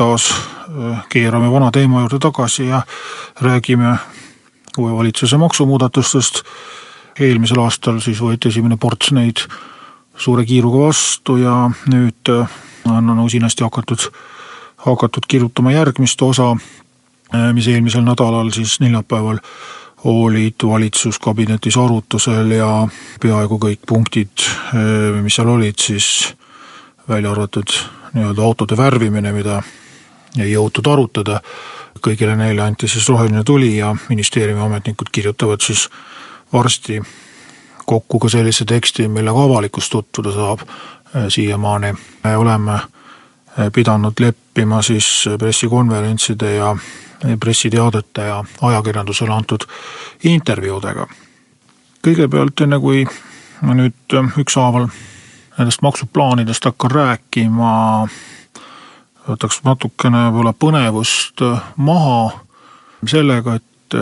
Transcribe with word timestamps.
Taas 0.00 0.30
äh, 0.32 1.04
keerame 1.12 1.50
vana 1.52 1.70
teema 1.70 2.00
juurde 2.00 2.18
tagasi 2.18 2.66
ja 2.66 2.82
räägime 3.40 3.96
uue 4.78 4.92
valitsuse 4.96 5.36
maksumuudatustest. 5.36 6.42
eelmisel 7.20 7.58
aastal 7.60 7.98
siis 8.00 8.20
võeti 8.22 8.48
esimene 8.48 8.78
ports 8.80 9.10
neid 9.12 9.42
suure 10.16 10.44
kiiruga 10.48 10.86
vastu 10.86 11.36
ja 11.36 11.56
nüüd 11.92 12.30
äh, 12.32 12.54
on, 12.88 13.18
usinasti 13.26 13.64
hakatud, 13.66 14.06
hakatud 14.86 15.28
kirjutama 15.28 15.74
järgmist 15.74 16.22
osa, 16.22 16.54
äh, 17.34 17.50
mis 17.52 17.68
eelmisel 17.68 18.06
nädalal 18.06 18.48
siis 18.56 18.78
neljapäeval 18.80 19.42
olid 20.04 20.64
valitsuskabinetis 20.64 21.76
arutusel 21.76 22.56
ja 22.56 22.70
peaaegu 23.20 23.58
kõik 23.60 23.82
punktid, 23.86 24.46
mis 25.20 25.36
seal 25.36 25.50
olid, 25.52 25.76
siis 25.76 26.06
välja 27.04 27.34
arvatud 27.34 27.74
nii-öelda 28.14 28.42
autode 28.42 28.78
värvimine, 28.80 29.34
mida 29.36 29.58
ei 30.38 30.52
jõutud 30.52 30.86
arutada, 30.86 31.40
kõigile 32.00 32.36
neile 32.36 32.62
anti 32.62 32.88
siis 32.88 33.08
roheline 33.08 33.42
tuli 33.44 33.76
ja 33.76 33.94
ministeeriumi 34.08 34.62
ametnikud 34.62 35.10
kirjutavad 35.12 35.60
siis 35.60 35.88
varsti 36.52 37.00
kokku 37.86 38.18
ka 38.18 38.28
sellise 38.28 38.64
teksti, 38.64 39.08
millega 39.08 39.42
avalikkus 39.44 39.90
tutvuda 39.90 40.32
saab. 40.32 40.60
siiamaani 41.28 41.94
oleme 42.36 42.78
pidanud 43.74 44.12
leppima 44.20 44.82
siis 44.82 45.24
pressikonverentside 45.38 46.54
ja 46.54 46.76
pressiteadete 47.40 48.22
ja 48.22 48.44
ajakirjandusele 48.62 49.32
antud 49.34 49.66
intervjuudega. 50.24 51.06
kõigepealt, 52.06 52.62
enne 52.64 52.78
kui 52.80 53.04
ma 53.62 53.74
nüüd 53.74 54.14
ükshaaval 54.38 54.86
nendest 55.58 55.82
maksuplaanidest 55.82 56.64
hakkan 56.64 56.90
rääkima, 56.90 57.72
võtaks 59.30 59.60
natukene 59.64 60.26
võib-olla 60.28 60.52
põnevust 60.52 61.42
maha 61.76 62.30
sellega, 63.08 63.56
et 63.60 63.96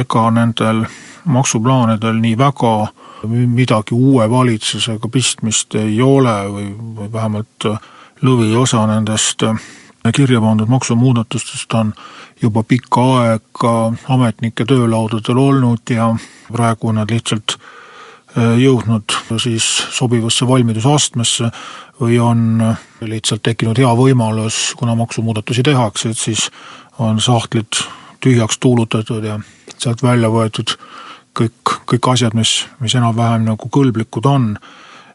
ega 0.00 0.24
nendel 0.32 0.84
maksuplaanidel 1.24 2.20
nii 2.20 2.36
väga 2.40 2.74
midagi 3.28 3.96
uue 3.96 4.26
valitsusega 4.30 5.08
pistmist 5.08 5.74
ei 5.80 6.00
ole 6.02 6.34
või, 6.52 6.66
või 6.96 7.12
vähemalt 7.12 7.68
lõviosa 8.24 8.84
nendest 8.88 9.44
kirja 10.12 10.40
pandud 10.40 10.68
maksumuudatustest 10.68 11.74
on 11.74 11.92
juba 12.42 12.62
pikka 12.62 13.04
aega 13.20 13.74
ametnike 14.12 14.66
töölaudadel 14.68 15.40
olnud 15.40 15.90
ja 15.90 16.10
praegu 16.52 16.92
nad 16.92 17.10
lihtsalt 17.10 17.56
äh, 17.56 17.73
jõudnud 18.34 19.14
siis 19.38 19.64
sobivasse 19.94 20.46
valmidusastmesse 20.48 21.50
või 22.00 22.18
on 22.18 22.62
lihtsalt 23.06 23.44
tekkinud 23.46 23.78
hea 23.78 23.92
võimalus, 23.94 24.72
kuna 24.78 24.96
maksumuudatusi 24.98 25.62
tehakse, 25.62 26.10
et 26.10 26.18
siis 26.18 26.48
on 26.98 27.20
sahtlid 27.20 27.78
tühjaks 28.24 28.58
tuulutatud 28.58 29.24
ja 29.24 29.38
sealt 29.78 30.02
välja 30.02 30.30
võetud 30.32 30.74
kõik, 31.38 31.76
kõik 31.90 32.08
asjad, 32.12 32.34
mis, 32.34 32.64
mis 32.80 32.94
enam-vähem 32.94 33.46
nagu 33.48 33.70
kõlblikud 33.70 34.26
on. 34.26 34.56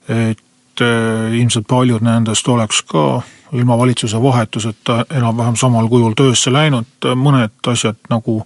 et 0.09 0.81
äh, 0.81 1.33
ilmselt 1.37 1.67
paljud 1.67 2.01
nendest 2.01 2.47
oleks 2.47 2.81
ka 2.81 3.21
ilma 3.53 3.77
valitsuse 3.77 4.21
vahetuseta 4.21 5.05
enam-vähem 5.09 5.55
samal 5.55 5.87
kujul 5.89 6.13
töösse 6.17 6.53
läinud, 6.53 6.87
mõned 7.15 7.51
asjad 7.67 7.97
nagu 8.09 8.43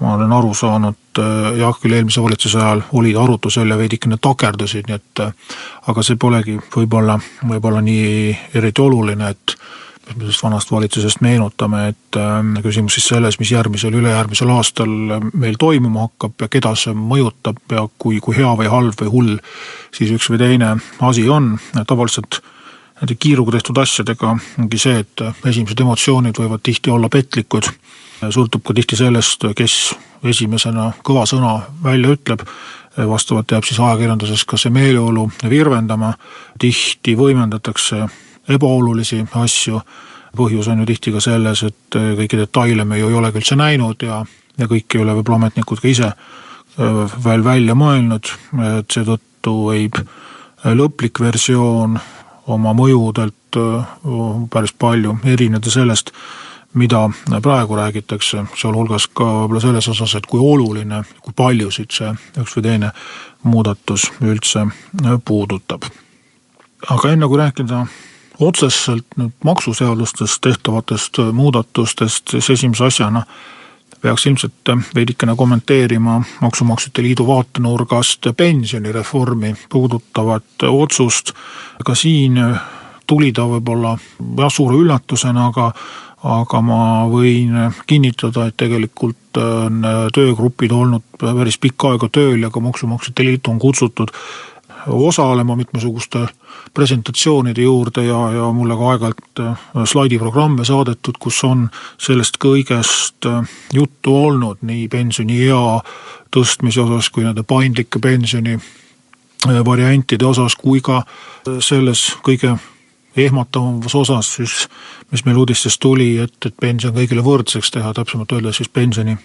ma 0.00 0.14
olen 0.14 0.32
aru 0.32 0.52
saanud, 0.54 1.20
jah, 1.56 1.78
küll 1.80 1.96
eelmise 1.96 2.20
valitsuse 2.20 2.58
ajal 2.60 2.82
olid 2.98 3.16
arutusel 3.16 3.70
ja 3.72 3.78
veidikene 3.78 4.18
takerdusid, 4.20 4.90
nii 4.90 4.98
et 4.98 5.22
aga 5.88 6.04
see 6.04 6.18
polegi 6.20 6.58
võib-olla, 6.74 7.16
võib-olla 7.48 7.80
nii 7.84 8.34
eriti 8.60 8.84
oluline, 8.84 9.30
et 9.32 9.56
mis 10.06 10.16
me 10.16 10.22
sellest 10.22 10.42
vanast 10.44 10.70
valitsusest 10.70 11.22
meenutame, 11.24 11.88
et 11.90 12.18
äh, 12.20 12.62
küsimus 12.62 12.94
siis 12.94 13.08
selles, 13.10 13.38
mis 13.40 13.50
järgmisel, 13.50 13.94
ülejärgmisel 13.98 14.50
aastal 14.54 14.92
meil 15.34 15.56
toimuma 15.58 16.06
hakkab 16.06 16.44
ja 16.44 16.50
keda 16.52 16.74
see 16.78 16.94
mõjutab 16.94 17.58
ja 17.74 17.86
kui, 17.98 18.20
kui 18.22 18.36
hea 18.36 18.52
või 18.58 18.70
halb 18.70 19.00
või 19.02 19.10
hull 19.14 19.32
siis 19.96 20.12
üks 20.14 20.30
või 20.30 20.42
teine 20.42 20.76
asi 21.08 21.26
on, 21.28 21.56
tavaliselt 21.86 22.40
nende 23.00 23.16
kiiruga 23.18 23.56
tehtud 23.56 23.82
asjadega 23.82 24.36
ongi 24.62 24.80
see, 24.80 25.02
et 25.02 25.24
esimesed 25.44 25.82
emotsioonid 25.82 26.38
võivad 26.38 26.62
tihti 26.64 26.92
olla 26.92 27.10
petlikud, 27.12 27.68
sõltub 28.20 28.64
ka 28.64 28.74
tihti 28.76 28.96
sellest, 28.98 29.44
kes 29.56 29.76
esimesena 30.26 30.90
kõva 31.04 31.26
sõna 31.28 31.58
välja 31.84 32.14
ütleb, 32.16 32.44
vastavalt 32.96 33.52
jääb 33.52 33.66
siis 33.68 33.80
ajakirjanduses 33.80 34.44
ka 34.48 34.56
see 34.60 34.72
meeleolu 34.72 35.26
virvendama, 35.50 36.14
tihti 36.58 37.16
võimendatakse 37.18 38.06
ebaolulisi 38.48 39.20
asju, 39.36 39.80
põhjus 40.36 40.68
on 40.72 40.82
ju 40.82 40.88
tihti 40.88 41.12
ka 41.12 41.20
selles, 41.20 41.62
et 41.66 41.96
kõiki 41.96 42.40
detaile 42.40 42.84
me 42.84 42.98
ju 43.00 43.10
ei 43.10 43.18
olegi 43.18 43.42
üldse 43.42 43.56
näinud 43.58 44.02
ja, 44.06 44.22
ja 44.58 44.68
kõike 44.68 44.98
ei 44.98 45.04
ole 45.04 45.16
võib-olla 45.18 45.42
ametnikud 45.42 45.80
ka 45.82 45.88
ise 45.88 46.12
veel 47.24 47.44
välja 47.44 47.76
mõelnud, 47.76 48.32
et 48.80 48.92
seetõttu 48.92 49.54
võib 49.68 50.00
lõplik 50.64 51.20
versioon 51.20 51.98
oma 52.52 52.72
mõjudelt 52.76 53.58
päris 54.52 54.74
palju 54.78 55.16
erineda 55.24 55.72
sellest, 55.72 56.12
mida 56.74 57.10
praegu 57.42 57.76
räägitakse, 57.76 58.44
sealhulgas 58.56 59.06
ka 59.06 59.24
võib-olla 59.24 59.60
selles 59.60 59.88
osas, 59.88 60.14
et 60.14 60.26
kui 60.26 60.40
oluline, 60.40 61.02
kui 61.22 61.32
paljusid 61.36 61.94
see 61.94 62.12
üks 62.42 62.56
või 62.56 62.66
teine 62.68 62.90
muudatus 63.42 64.10
üldse 64.20 64.66
puudutab. 65.24 65.84
aga 66.88 67.10
enne 67.10 67.26
kui 67.26 67.38
rääkida 67.38 67.86
otseselt 68.40 69.06
nüüd 69.16 69.32
maksuseadustes 69.44 70.40
tehtavatest 70.40 71.18
muudatustest, 71.32 72.30
siis 72.30 72.50
esimese 72.50 72.84
asjana 72.84 73.22
peaks 74.00 74.26
ilmselt 74.26 74.70
veidikene 74.94 75.34
kommenteerima 75.36 76.22
Maksumaksjate 76.40 77.02
Liidu 77.02 77.26
vaatenurgast 77.26 78.26
pensionireformi 78.36 79.54
puudutavat 79.68 80.62
otsust. 80.68 81.32
ka 81.84 81.94
siin 81.94 82.38
tuli 83.06 83.32
ta 83.32 83.46
võib-olla 83.46 83.96
jah, 84.38 84.52
suure 84.52 84.76
üllatusena, 84.76 85.46
aga 85.46 85.72
aga 86.24 86.60
ma 86.64 86.80
võin 87.10 87.54
kinnitada, 87.86 88.46
et 88.48 88.56
tegelikult 88.56 89.36
on 89.36 89.84
töögrupid 90.16 90.72
olnud 90.72 91.04
päris 91.20 91.58
pikka 91.60 91.92
aega 91.92 92.08
tööl 92.08 92.40
ja 92.42 92.50
ka 92.50 92.60
Maksumaksjate 92.64 93.26
Liit 93.26 93.48
on 93.52 93.58
kutsutud 93.60 94.14
osalema 94.86 95.56
mitmesuguste 95.56 96.26
presentatsioonide 96.74 97.62
juurde 97.62 98.04
ja, 98.04 98.32
ja 98.32 98.52
mulle 98.52 98.76
ka 98.76 98.90
aeg-ajalt 98.90 99.40
äh, 99.40 99.66
slaidiprogramme 99.84 100.64
saadetud, 100.64 101.18
kus 101.20 101.42
on 101.44 101.68
sellest 101.98 102.38
kõigest 102.42 103.26
äh, 103.26 103.42
juttu 103.72 104.16
olnud 104.26 104.62
nii 104.66 104.88
pensioniea 104.92 105.80
tõstmise 106.34 106.84
osas 106.84 107.10
kui 107.10 107.24
nende 107.24 107.42
paindlike 107.42 108.02
pensioni 108.02 108.56
äh, 108.58 109.60
variantide 109.64 110.26
osas, 110.26 110.56
kui 110.60 110.80
ka 110.84 111.02
selles 111.60 112.08
kõige 112.26 112.56
ehmatavas 113.16 113.94
osas 113.94 114.34
siis, 114.34 114.68
mis 115.10 115.24
meil 115.24 115.38
uudistest 115.40 115.80
tuli, 115.80 116.16
et, 116.22 116.36
et 116.46 116.54
pension 116.60 116.94
kõigile 116.94 117.24
võrdseks 117.24 117.72
teha, 117.72 117.94
täpsemalt 117.96 118.32
öeldes 118.36 118.60
siis 118.60 118.68
pensioni 118.68 119.16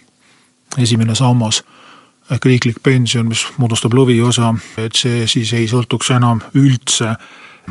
esimene 0.80 1.16
sammas 1.16 1.64
ehk 2.32 2.46
riiklik 2.48 2.80
pension, 2.84 3.28
mis 3.28 3.44
moodustab 3.60 3.94
lõviosa, 3.98 4.54
et 4.80 4.96
see 4.96 5.26
siis 5.28 5.52
ei 5.58 5.68
sõltuks 5.68 6.14
enam 6.16 6.40
üldse 6.56 7.16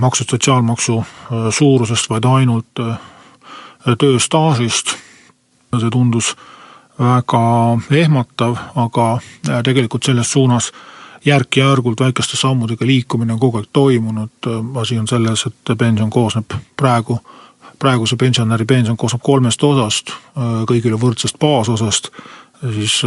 maksud 0.01 0.31
sotsiaalmaksu 0.31 0.99
äh, 1.01 1.49
suurusest, 1.55 2.11
vaid 2.11 2.29
ainult 2.29 2.83
äh, 2.85 2.99
tööstaažist. 3.99 4.97
see 5.79 5.91
tundus 5.91 6.35
väga 6.99 7.79
ehmatav, 7.95 8.57
aga 8.77 9.05
tegelikult 9.65 10.05
selles 10.05 10.33
suunas 10.33 10.73
järk-järgult 11.25 12.01
väikeste 12.01 12.37
sammudega 12.37 12.87
liikumine 12.87 13.33
on 13.33 13.41
kogu 13.41 13.61
aeg 13.61 13.69
toimunud, 13.73 14.49
asi 14.81 14.99
on 14.99 15.09
selles, 15.09 15.45
et 15.47 15.79
pension 15.79 16.11
koosneb 16.11 16.55
praegu, 16.77 17.19
praeguse 17.79 18.17
pensionäri 18.17 18.65
pension 18.65 18.97
koosneb 18.97 19.23
kolmest 19.23 19.63
osast, 19.65 20.15
kõigile 20.69 21.01
võrdsest 21.01 21.39
baasosast, 21.41 22.11
siis 22.75 23.01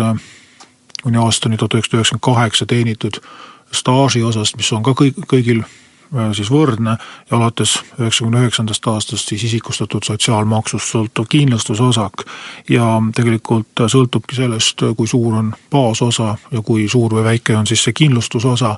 kuni 1.03 1.17
aastani 1.17 1.57
tuhat 1.57 1.73
üheksasada 1.73 2.01
üheksakümmend 2.01 2.25
kaheksa 2.25 2.65
teenitud 2.65 3.19
staaži 3.73 4.23
osast, 4.23 4.57
mis 4.57 4.71
on 4.73 4.83
ka 4.85 4.93
kõik, 4.97 5.17
kõigil 5.27 5.63
siis 6.33 6.49
võrdne 6.51 6.95
ja 7.31 7.37
alates 7.37 7.77
üheksakümne 7.97 8.43
üheksandast 8.43 8.87
aastast 8.87 9.31
siis 9.31 9.43
isikustatud 9.49 10.05
sotsiaalmaksust 10.05 10.93
sõltuv 10.93 11.27
kindlustusosak. 11.29 12.25
ja 12.69 13.01
tegelikult 13.15 13.85
sõltubki 13.87 14.35
sellest, 14.35 14.83
kui 14.97 15.07
suur 15.07 15.33
on 15.33 15.53
baasosa 15.71 16.35
ja 16.51 16.61
kui 16.61 16.87
suur 16.89 17.13
või 17.13 17.23
väike 17.23 17.57
on 17.57 17.67
siis 17.67 17.83
see 17.83 17.93
kindlustusosa, 17.93 18.77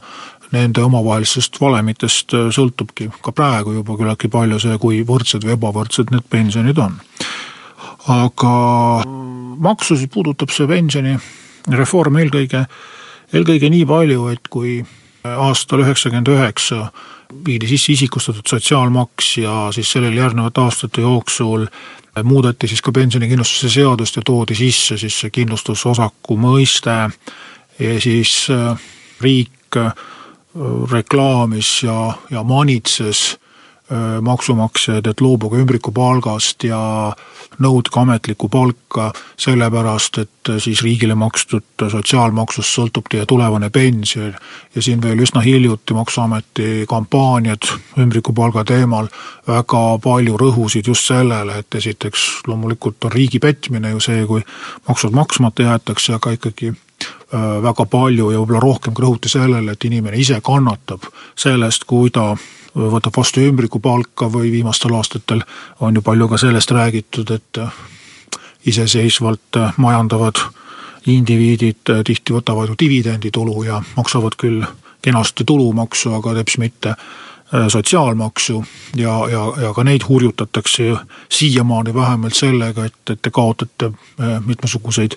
nende 0.52 0.84
omavahelistest 0.84 1.60
valemitest 1.62 2.36
sõltubki 2.56 3.10
ka 3.22 3.32
praegu 3.32 3.74
juba 3.74 3.98
küllaltki 3.98 4.30
palju 4.32 4.60
see, 4.62 4.78
kui 4.78 5.02
võrdsed 5.08 5.46
või 5.46 5.56
ebavõrdsed 5.58 6.14
need 6.14 6.28
pensionid 6.30 6.78
on. 6.78 7.00
aga 8.08 8.52
maksusid 9.58 10.12
puudutab 10.14 10.52
see 10.54 10.68
pensionireform 10.70 12.20
eelkõige, 12.22 12.66
eelkõige 13.34 13.72
nii 13.74 13.86
palju, 13.90 14.28
et 14.36 14.48
kui 14.54 14.84
aastal 15.38 15.84
üheksakümmend 15.86 16.28
üheksa 16.28 16.90
viidi 17.46 17.68
sisse 17.68 17.94
isikustatud 17.94 18.48
sotsiaalmaks 18.48 19.38
ja 19.38 19.70
siis 19.74 19.92
sellele 19.92 20.16
järgnevate 20.16 20.62
aastate 20.62 21.02
jooksul 21.02 21.66
muudeti 22.24 22.68
siis 22.68 22.82
ka 22.82 22.92
pensionikindlustuse 22.92 23.70
seadust 23.70 24.16
ja 24.16 24.22
toodi 24.26 24.56
sisse 24.56 24.98
siis 24.98 25.20
see 25.20 25.34
kindlustusosaku 25.34 26.38
mõiste. 26.40 26.96
Ja 27.80 27.96
siis 28.00 28.46
äh, 28.54 28.78
riik 29.22 29.78
äh, 29.78 29.92
reklaamis 30.92 31.82
ja, 31.84 32.14
ja 32.32 32.44
manitses 32.44 33.36
maksumaksjaid, 34.22 35.06
et 35.08 35.22
loobuge 35.22 35.60
ümbrikupalgast 35.62 36.64
ja 36.66 36.80
nõudke 37.62 38.00
ametlikku 38.02 38.50
palka, 38.50 39.12
sellepärast 39.40 40.18
et 40.24 40.52
siis 40.64 40.82
riigile 40.84 41.16
makstud 41.20 41.86
sotsiaalmaksust 41.92 42.80
sõltub 42.80 43.10
teie 43.12 43.26
tulevane 43.30 43.70
pension. 43.70 44.34
ja 44.76 44.82
siin 44.82 45.02
veel 45.02 45.20
üsna 45.20 45.42
hiljuti 45.42 45.94
Maksuameti 45.94 46.86
kampaaniad 46.90 47.70
ümbrikupalga 47.98 48.64
teemal 48.64 49.08
väga 49.48 49.84
palju 50.04 50.38
rõhusid 50.38 50.88
just 50.88 51.06
sellele, 51.06 51.60
et 51.60 51.76
esiteks 51.76 52.48
loomulikult 52.48 53.06
on 53.06 53.12
riigi 53.12 53.40
petmine 53.40 53.90
ju 53.90 54.00
see, 54.00 54.26
kui 54.26 54.42
maksud 54.88 55.14
maksmata 55.14 55.64
jäetakse, 55.64 56.14
aga 56.14 56.32
ikkagi 56.32 56.74
äh, 56.74 56.85
väga 57.36 57.86
palju 57.92 58.30
ja 58.32 58.40
võib-olla 58.40 58.62
rohkem 58.64 58.94
rõhuti 59.00 59.30
sellele, 59.30 59.74
et 59.74 59.86
inimene 59.88 60.18
ise 60.18 60.38
kannatab 60.44 61.04
sellest, 61.36 61.84
kui 61.90 62.12
ta 62.14 62.30
võtab 62.76 63.16
vastu 63.18 63.44
ümbrikupalka 63.46 64.28
või 64.32 64.52
viimastel 64.52 64.96
aastatel 64.96 65.44
on 65.80 65.96
ju 65.96 66.04
palju 66.04 66.28
ka 66.28 66.38
sellest 66.38 66.72
räägitud, 66.72 67.32
et 67.32 67.60
äh, 67.64 67.78
iseseisvalt 68.66 69.58
äh, 69.58 69.74
majandavad 69.78 70.42
indiviidid 71.08 71.92
äh, 71.94 72.04
tihti 72.04 72.36
võtavad 72.36 72.74
ju 72.74 72.80
dividenditulu 72.80 73.64
ja 73.64 73.82
maksavad 73.96 74.36
küll 74.38 74.66
kenasti 75.02 75.46
tulumaksu, 75.46 76.14
aga 76.18 76.34
teps 76.42 76.58
mitte 76.58 76.96
sotsiaalmaksu 77.52 78.64
ja, 78.98 79.14
ja, 79.32 79.42
ja 79.62 79.74
ka 79.74 79.84
neid 79.86 80.02
hurjutatakse 80.10 80.88
ju 80.88 80.98
siiamaani 81.30 81.94
vähemalt 81.94 82.34
sellega, 82.34 82.86
et, 82.90 82.98
et 83.10 83.22
te 83.22 83.30
kaotate 83.30 83.92
mitmesuguseid 84.46 85.14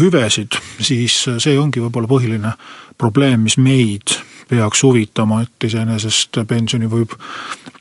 hüvesid, 0.00 0.56
siis 0.80 1.18
see 1.38 1.58
ongi 1.60 1.84
võib-olla 1.84 2.08
põhiline 2.08 2.54
probleem, 2.98 3.44
mis 3.44 3.58
meid 3.60 4.16
peaks 4.52 4.82
huvitama, 4.82 5.42
et 5.46 5.66
iseenesest 5.68 6.42
pensioni 6.48 6.90
võib, 6.90 7.14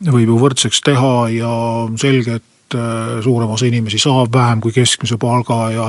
võib 0.07 0.31
ju 0.31 0.39
võrdseks 0.39 0.81
teha 0.85 1.15
ja 1.35 1.51
selge, 1.99 2.39
et 2.39 2.77
äh, 2.77 3.19
suurem 3.23 3.51
osa 3.51 3.67
inimesi 3.67 3.99
saab 4.01 4.31
vähem 4.35 4.61
kui 4.63 4.75
keskmise 4.75 5.19
palga 5.21 5.59
ja, 5.73 5.87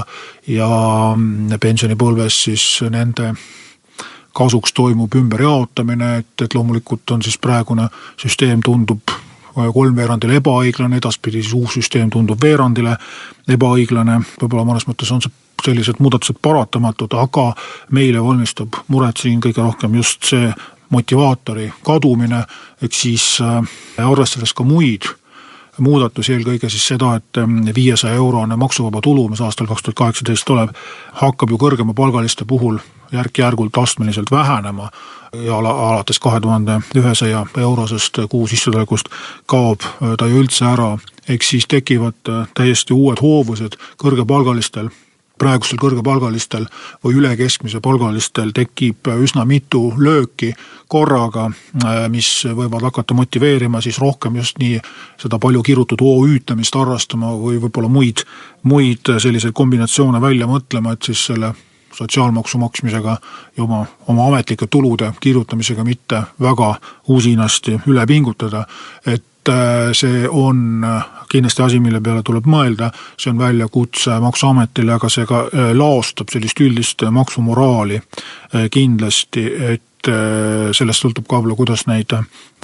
ja 0.50 0.70
mm, 1.14 1.58
pensionipõlves 1.62 2.43
siis 2.49 2.67
nende 2.90 3.32
kasuks 4.32 4.73
toimub 4.73 5.14
ümberjaotamine, 5.14 6.17
et, 6.23 6.44
et 6.44 6.55
loomulikult 6.55 7.11
on 7.11 7.23
siis 7.23 7.38
praegune 7.38 7.88
süsteem 8.20 8.62
tundub 8.64 9.14
kolmveerandile 9.52 10.38
ebaõiglane, 10.40 10.96
edaspidi 10.96 11.43
siis 11.43 11.55
uus 11.56 11.76
süsteem 11.76 12.11
tundub 12.11 12.40
veerandile 12.40 12.96
ebaõiglane, 13.52 14.19
võib-olla 14.40 14.64
mõnes 14.64 14.88
mõttes 14.88 15.12
on 15.12 15.20
see 15.25 15.32
sellised 15.62 16.00
muudatused 16.02 16.40
paratamatud, 16.43 17.12
aga 17.14 17.52
meile 17.94 18.23
valmistab 18.25 18.81
muret 18.88 19.23
siin 19.23 19.40
kõige 19.40 19.62
rohkem 19.62 19.94
just 20.00 20.25
see 20.32 20.49
motivaatori 20.93 21.70
kadumine, 21.87 22.43
ehk 22.82 22.96
siis 22.96 23.37
äh, 23.40 23.61
arvestades 24.02 24.52
ka 24.56 24.64
muid 24.67 25.06
muudatusi, 25.79 26.33
eelkõige 26.33 26.69
siis 26.71 26.87
seda, 26.93 27.15
et 27.17 27.39
ähm, 27.41 27.63
viiesaja 27.75 28.15
eurone 28.15 28.57
maksuvaba 28.57 29.01
tulu, 29.01 29.29
mis 29.29 29.41
aastal 29.41 29.67
kaks 29.67 29.83
tuhat 29.83 29.97
kaheksateist 29.97 30.45
tuleb, 30.47 30.75
hakkab 31.21 31.51
ju 31.51 31.59
kõrgemapalgaliste 31.59 32.45
puhul 32.49 32.79
järk-järgult 33.13 33.77
astmeliselt 33.79 34.31
vähenema 34.31 34.91
ja 35.33 35.57
alates 35.59 36.19
kahe 36.19 36.41
tuhande 36.41 36.81
ühesaja 36.97 37.47
eurosest 37.57 38.19
kuusissetulekust 38.29 39.09
kaob 39.47 39.81
äh, 39.85 40.17
ta 40.19 40.29
ju 40.29 40.43
üldse 40.45 40.67
ära, 40.69 40.97
ehk 41.29 41.43
siis 41.43 41.67
tekivad 41.69 42.29
äh, 42.29 42.45
täiesti 42.55 42.95
uued 42.95 43.25
hoovused 43.25 43.79
kõrgepalgalistel 44.03 44.91
praegustel 45.43 45.81
kõrgepalgalistel 45.83 46.69
või 47.05 47.19
üle 47.21 47.33
keskmise 47.39 47.83
palgalistel 47.83 48.53
tekib 48.55 49.11
üsna 49.19 49.44
mitu 49.49 49.89
lööki 49.99 50.53
korraga, 50.93 51.49
äh, 51.83 52.05
mis 52.12 52.29
võivad 52.47 52.87
hakata 52.89 53.17
motiveerima 53.19 53.81
siis 53.83 53.99
rohkem 54.03 54.39
just 54.41 54.61
nii 54.62 54.79
seda 55.21 55.41
palju 55.43 55.62
kirutud 55.67 56.05
OÜ-tamist 56.05 56.79
harrastama 56.79 57.35
või 57.39 57.59
võib-olla 57.62 57.91
muid, 57.91 58.25
muid 58.69 59.12
selliseid 59.19 59.55
kombinatsioone 59.56 60.21
välja 60.21 60.49
mõtlema, 60.50 60.94
et 60.94 61.11
siis 61.11 61.27
selle 61.33 61.55
sotsiaalmaksu 61.93 62.59
maksmisega 62.59 63.17
ja 63.56 63.65
oma, 63.65 63.85
oma 64.09 64.27
ametlike 64.31 64.67
tulude 64.67 65.12
kirjutamisega 65.21 65.85
mitte 65.85 66.23
väga 66.41 66.75
usinasti 67.09 67.79
üle 67.87 68.06
pingutada, 68.06 68.65
et 69.06 69.25
see 69.97 70.29
on 70.29 70.85
kindlasti 71.33 71.62
asi, 71.62 71.81
mille 71.81 72.00
peale 72.05 72.23
tuleb 72.27 72.47
mõelda, 72.50 72.91
see 73.21 73.33
on 73.33 73.41
väljakutse 73.41 74.19
Maksuametile, 74.23 74.97
aga 74.99 75.09
see 75.12 75.29
ka 75.29 75.47
äh, 75.49 75.71
laostab 75.77 76.33
sellist 76.33 76.61
üldist 76.61 77.05
maksumoraali 77.11 77.99
äh, 77.99 78.69
kindlasti, 78.73 79.47
et 79.73 80.11
äh, 80.12 80.69
sellest 80.76 81.07
sõltub 81.07 81.26
ka 81.28 81.38
võib-olla, 81.40 81.57
kuidas 81.59 81.87
neid 81.88 82.12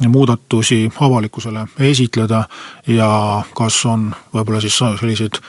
muudatusi 0.04 0.84
avalikkusele 1.00 1.64
esitleda 1.88 2.44
ja 2.92 3.10
kas 3.56 3.80
on 3.88 4.10
võib-olla 4.34 4.60
siis 4.62 4.76
selliseid 4.78 5.40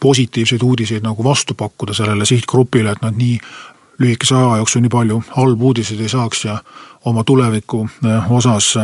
positiivseid 0.00 0.62
uudiseid 0.62 1.02
nagu 1.02 1.24
vastu 1.26 1.58
pakkuda 1.58 1.96
sellele 1.96 2.26
sihtgrupile, 2.28 2.94
et 2.94 3.02
nad 3.02 3.18
nii 3.18 3.40
lühikese 3.98 4.34
aja 4.34 4.56
jooksul 4.56 4.80
nii 4.80 4.88
palju 4.88 5.22
halbu 5.30 5.66
uudiseid 5.66 6.00
ei 6.00 6.08
saaks 6.08 6.44
ja 6.44 6.58
oma 7.04 7.24
tuleviku 7.24 7.88
osas 8.30 8.74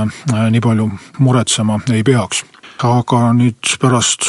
nii 0.51 0.61
palju 0.61 0.91
muretsema 1.19 1.81
ei 1.93 2.03
peaks. 2.03 2.45
Aga 2.83 3.33
nüüd 3.33 3.79
pärast 3.81 4.27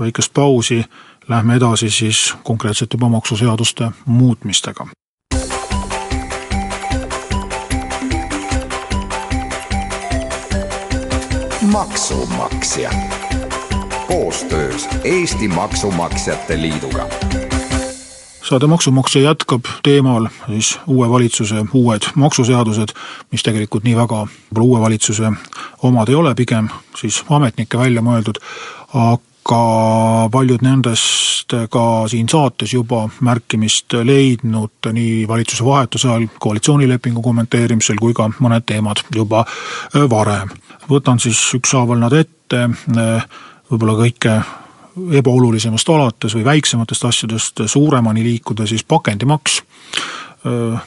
väikest 0.00 0.34
pausi 0.34 0.84
lähme 1.28 1.56
edasi 1.56 1.90
siis 1.90 2.34
konkreetselt 2.42 2.92
juba 2.92 3.08
maksuseaduste 3.08 3.90
muutmistega. 4.06 4.86
maksumaksja 11.72 12.90
koostöös 14.06 14.88
Eesti 15.04 15.48
Maksumaksjate 15.48 16.60
Liiduga 16.60 17.08
saade 18.44 18.66
Maksumaksja 18.66 19.22
jätkab 19.22 19.64
teemal 19.82 20.28
siis 20.46 20.78
uue 20.86 21.08
valitsuse 21.10 21.64
uued 21.72 22.08
maksuseadused, 22.14 22.92
mis 23.32 23.42
tegelikult 23.42 23.84
nii 23.84 23.96
väga 23.96 24.24
võib-olla 24.26 24.64
uue 24.64 24.80
valitsuse 24.80 25.30
omad 25.82 26.08
ei 26.08 26.14
ole, 26.14 26.34
pigem 26.34 26.68
siis 26.96 27.22
ametnike 27.30 27.78
välja 27.78 28.02
mõeldud, 28.04 28.40
aga 28.94 29.60
paljud 30.32 30.64
nendest 30.64 31.54
ka 31.70 31.84
siin 32.08 32.28
saates 32.28 32.72
juba 32.72 33.06
märkimist 33.20 33.96
leidnud 34.04 34.90
nii 34.92 35.28
valitsuse 35.28 35.64
vahetuse 35.64 36.08
ajal 36.08 36.26
koalitsioonilepingu 36.40 37.22
kommenteerimisel 37.22 38.00
kui 38.00 38.16
ka 38.16 38.28
mõned 38.38 38.66
teemad 38.66 39.04
juba 39.14 39.44
varem. 40.10 40.52
võtan 40.90 41.20
siis 41.20 41.40
ükshaaval 41.56 41.98
nad 41.98 42.12
ette, 42.12 42.68
võib-olla 43.70 43.96
kõike 44.04 44.36
ebaolulisemast 44.94 45.88
alates 45.88 46.34
või 46.36 46.44
väiksematest 46.44 47.04
asjadest 47.04 47.64
suuremani 47.66 48.24
liikuda, 48.24 48.66
siis 48.66 48.84
pakendimaks, 48.84 49.62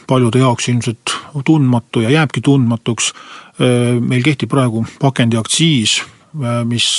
paljude 0.08 0.40
jaoks 0.40 0.70
ilmselt 0.70 1.16
tundmatu 1.46 2.02
ja 2.06 2.10
jääbki 2.14 2.42
tundmatuks, 2.46 3.12
meil 4.00 4.24
kehtib 4.24 4.52
praegu 4.54 4.86
pakendiaktsiis, 5.02 6.02
mis 6.70 6.90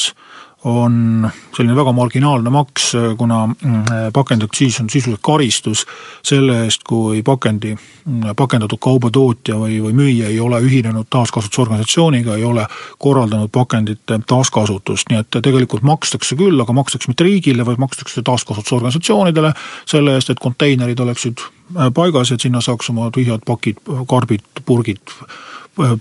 on 0.65 1.31
selline 1.57 1.77
väga 1.77 1.93
marginaalne 1.95 2.51
maks, 2.51 2.91
kuna 3.19 3.47
mm, 3.47 3.85
pakendiaktsiis 4.13 4.81
on 4.81 4.91
sisuliselt 4.91 5.23
karistus 5.23 5.85
selle 6.27 6.65
eest, 6.65 6.83
kui 6.89 7.23
pakendi, 7.23 7.77
mm, 7.77 8.35
pakendatud 8.37 8.81
kauba 8.83 9.11
tootja 9.15 9.55
või, 9.61 9.79
või 9.85 9.95
müüja 9.95 10.33
ei 10.33 10.41
ole 10.41 10.59
ühinenud 10.67 11.07
taaskasutusorganisatsiooniga, 11.15 12.37
ei 12.37 12.45
ole 12.45 12.67
korraldanud 12.99 13.53
pakendite 13.55 14.19
taaskasutust, 14.27 15.13
nii 15.13 15.23
et 15.23 15.39
tegelikult 15.43 15.87
makstakse 15.87 16.37
küll, 16.39 16.59
aga 16.61 16.75
makstakse 16.75 17.13
mitte 17.13 17.27
riigile, 17.29 17.67
vaid 17.67 17.79
makstakse 17.79 18.25
taaskasutusorganisatsioonidele 18.27 19.53
selle 19.87 20.19
eest, 20.19 20.35
et 20.35 20.43
konteinerid 20.43 20.99
oleksid 21.07 21.45
äh, 21.45 21.93
paigas, 21.95 22.35
et 22.35 22.43
sinna 22.43 22.65
saaks 22.65 22.91
oma 22.91 23.13
tühjad 23.15 23.47
pakid, 23.47 23.79
karbid, 24.11 24.43
purgid 24.67 25.15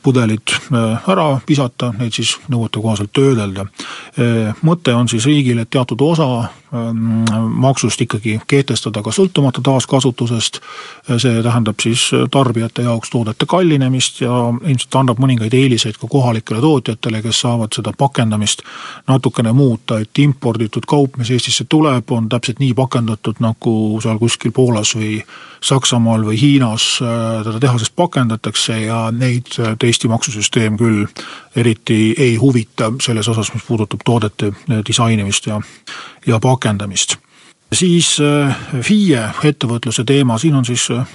pudelid 0.03 0.41
äh, 0.73 1.09
ära 1.09 1.39
visata, 1.47 1.91
neid 1.99 2.15
siis 2.15 2.35
nõuetekohaselt 2.49 3.11
töödelda. 3.13 3.67
Äh, 4.17 4.55
mõte 4.65 4.95
on 4.97 5.09
siis 5.09 5.25
riigil, 5.29 5.59
et 5.61 5.69
teatud 5.69 6.01
osa 6.01 6.27
ähm, 6.73 7.25
maksust 7.61 8.01
ikkagi 8.01 8.39
kehtestada 8.47 9.03
ka 9.05 9.13
sõltumata 9.13 9.61
taaskasutusest, 9.63 10.59
see 11.21 11.41
tähendab 11.43 11.79
siis 11.83 12.09
tarbijate 12.31 12.87
jaoks 12.87 13.11
toodete 13.13 13.47
kallinemist 13.49 14.21
ja 14.21 14.39
ilmselt 14.51 14.97
annab 14.99 15.21
mõningaid 15.23 15.53
eeliseid 15.53 15.99
ka 16.01 16.09
kohalikele 16.11 16.61
tootjatele, 16.63 17.21
kes 17.25 17.41
saavad 17.45 17.77
seda 17.77 17.93
pakendamist 17.97 18.63
natukene 19.07 19.53
muuta, 19.55 20.01
et 20.01 20.23
imporditud 20.23 20.87
kaup, 20.89 21.17
mis 21.17 21.31
Eestisse 21.31 21.67
tuleb, 21.69 22.11
on 22.11 22.29
täpselt 22.29 22.59
nii 22.63 22.73
pakendatud, 22.77 23.39
nagu 23.43 23.75
seal 24.03 24.19
kuskil 24.19 24.51
Poolas 24.55 24.95
või 24.97 25.21
Saksamaal 25.63 26.25
või 26.25 26.37
Hiinas 26.37 26.97
teda 27.43 27.59
tehasest 27.59 27.95
pakendatakse 27.95 28.81
ja 28.81 29.07
neid 29.11 29.49
et 29.71 29.83
Eesti 29.83 30.07
maksusüsteem 30.07 30.77
küll 30.77 31.05
eriti 31.55 32.15
ei 32.17 32.35
huvita 32.35 32.91
selles 33.01 33.27
osas, 33.27 33.53
mis 33.53 33.63
puudutab 33.67 34.03
toodete 34.05 34.51
disainimist 34.87 35.47
ja, 35.47 35.61
ja 36.27 36.39
pakendamist. 36.39 37.17
siis 37.73 38.17
äh, 38.23 38.55
FIE 38.81 39.23
ettevõtluse 39.43 40.03
teema, 40.07 40.37
siin 40.37 40.55
on 40.55 40.65
siis 40.65 40.89
äh, 40.91 41.07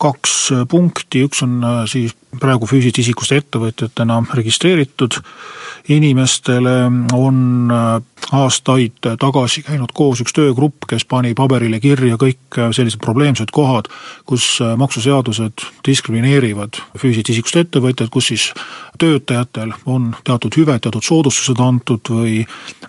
kaks 0.00 0.36
punkti, 0.70 1.24
üks 1.28 1.44
on 1.44 1.60
äh, 1.64 1.82
siis 1.90 2.16
praegu 2.40 2.68
füüsilisest 2.68 3.02
isikust 3.02 3.34
ettevõtjatena 3.34 4.20
registreeritud 4.38 5.16
inimestele. 5.90 6.74
On 7.16 7.72
aastaid 8.36 9.08
tagasi 9.18 9.64
käinud 9.66 9.90
koos 9.96 10.20
üks 10.22 10.34
töögrupp, 10.36 10.86
kes 10.90 11.06
pani 11.08 11.32
paberile 11.34 11.80
kirja 11.82 12.18
kõik 12.20 12.60
sellised 12.76 13.00
probleemsed 13.02 13.50
kohad, 13.54 13.90
kus 14.28 14.60
maksuseadused 14.78 15.66
diskrimineerivad 15.86 16.78
füüsilisest 16.94 17.34
isikust 17.34 17.62
ettevõtjaid, 17.64 18.12
kus 18.12 18.30
siis 18.30 18.50
töötajatel 19.00 19.74
on 19.90 20.12
teatud 20.24 20.60
hüved, 20.60 20.84
teatud 20.84 21.06
soodustused 21.06 21.60
antud 21.64 22.12
või 22.12 22.44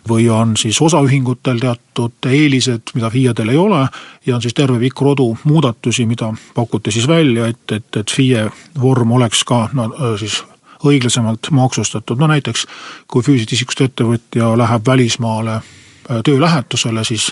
või 0.10 0.30
on 0.30 0.58
siis 0.58 0.82
osaühingutel 0.82 1.60
teatud 1.60 2.25
eelised, 2.25 2.94
mida 2.96 3.10
FIE-del 3.10 3.50
ei 3.53 3.58
ole. 3.58 3.86
Ja 4.25 4.36
on 4.36 4.41
siis 4.41 4.53
terve 4.53 4.80
pikk 4.80 5.01
rodu 5.01 5.27
muudatusi, 5.44 6.06
mida 6.06 6.32
pakuti 6.56 6.91
siis 6.91 7.00
välja, 7.08 7.48
et, 7.48 7.72
et, 7.72 7.98
et 7.98 8.12
FIE 8.12 8.48
vorm 8.81 9.12
oleks 9.12 9.43
ka 9.48 9.67
no 9.74 9.89
siis 10.20 10.41
õiglasemalt 10.86 11.51
maksustatud, 11.53 12.20
no 12.20 12.27
näiteks 12.31 12.65
kui 13.08 13.24
füüsilisest 13.24 13.58
isikust 13.58 13.84
ettevõtja 13.86 14.53
läheb 14.58 14.86
välismaale 14.88 15.60
äh, 15.60 16.22
töölähetusele, 16.25 17.03
siis 17.05 17.31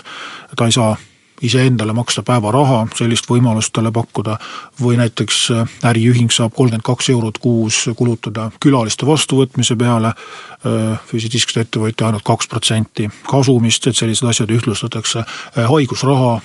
ta 0.56 0.68
ei 0.68 0.76
saa 0.76 0.94
iseendale 1.42 1.92
maksta 1.96 2.22
päevaraha, 2.26 2.86
sellist 2.96 3.28
võimalust 3.30 3.72
talle 3.72 3.92
pakkuda, 3.92 4.36
või 4.80 4.98
näiteks 5.00 5.40
äh, 5.54 5.74
äriühing 5.90 6.32
saab 6.34 6.54
kolmkümmend 6.56 6.86
kaks 6.86 7.10
eurot 7.10 7.38
kuus 7.38 7.82
kulutada 7.96 8.50
külaliste 8.60 9.06
vastuvõtmise 9.08 9.76
peale, 9.80 10.14
äh, 10.14 10.98
füüsilisest 11.10 11.38
isikust 11.40 11.62
ettevõtja 11.64 12.10
ainult 12.10 12.26
kaks 12.26 12.50
protsenti 12.50 13.08
kasumist, 13.28 13.86
et 13.86 13.96
sellised 13.96 14.28
asjad 14.28 14.50
ühtlustatakse, 14.50 15.24
haigusraha 15.56 16.40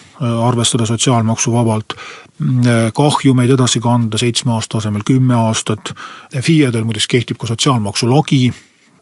arvestada 0.45 0.85
sotsiaalmaksuvabalt, 0.85 1.95
kahjumeid 2.95 3.51
edasi 3.55 3.79
kanda 3.83 4.19
seitsme 4.19 4.53
aasta 4.55 4.79
asemel 4.79 5.03
kümme 5.07 5.35
aastat, 5.35 5.93
FIE-del 6.35 6.83
muideks 6.87 7.07
kehtib 7.11 7.39
ka 7.39 7.47
sotsiaalmaksu 7.51 8.09
lagi, 8.11 8.53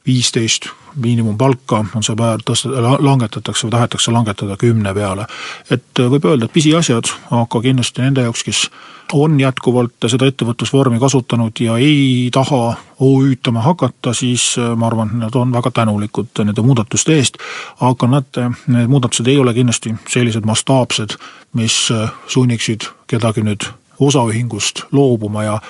viisteist 0.07 0.69
miinimumpalka 0.95 1.85
on 1.95 2.03
see 2.05 2.15
päev 2.17 2.43
tõsta, 2.45 2.71
langetatakse 3.01 3.67
või 3.67 3.73
tahetakse 3.73 4.11
langetada 4.11 4.57
kümne 4.57 4.93
peale. 4.93 5.25
et 5.71 5.99
võib 5.99 6.25
öelda, 6.25 6.45
et 6.45 6.53
pisiasjad, 6.53 7.09
aga 7.31 7.61
kindlasti 7.61 8.01
nende 8.01 8.21
jaoks, 8.21 8.43
kes 8.43 8.69
on 9.13 9.39
jätkuvalt 9.39 10.07
seda 10.07 10.27
ettevõtlusvormi 10.29 10.99
kasutanud 10.99 11.59
ja 11.59 11.77
ei 11.77 12.29
taha 12.33 12.75
OÜ-tama 12.99 13.61
hakata, 13.61 14.13
siis 14.13 14.55
ma 14.75 14.87
arvan, 14.87 15.11
nad 15.19 15.35
on 15.35 15.53
väga 15.53 15.71
tänulikud 15.71 16.43
nende 16.43 16.61
muudatuste 16.61 17.17
eest, 17.17 17.37
aga 17.81 18.07
nad, 18.07 18.41
need 18.67 18.89
muudatused 18.89 19.27
ei 19.27 19.37
ole 19.37 19.53
kindlasti 19.53 19.95
sellised 20.09 20.45
mastaapsed, 20.45 21.17
mis 21.53 21.87
sunniksid 22.27 22.89
kedagi 23.07 23.43
nüüd 23.43 23.69
osaühingust 23.99 24.85
loobuma 24.91 25.43
ja, 25.43 25.61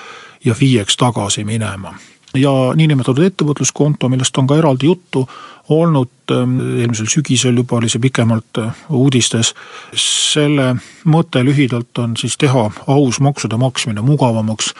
ja 0.44 0.54
FIE-ks 0.54 0.96
tagasi 0.96 1.44
minema 1.44 1.94
ja 2.34 2.52
niinimetatud 2.76 3.24
ettevõtluskonto, 3.28 4.08
millest 4.08 4.38
on 4.38 4.48
ka 4.50 4.58
eraldi 4.58 4.90
juttu 4.90 5.24
olnud, 5.74 6.23
eelmisel 6.30 7.08
sügisel 7.10 7.56
juba 7.56 7.76
oli 7.76 7.90
see 7.92 8.02
pikemalt 8.02 8.60
äh, 8.60 8.84
uudistes, 8.94 9.52
selle 10.00 10.74
mõte 11.10 11.42
lühidalt 11.44 11.98
on 12.02 12.16
siis 12.20 12.36
teha 12.40 12.68
aus 12.86 13.20
maksude 13.24 13.58
maksmine 13.60 14.04
mugavamaks 14.04 14.72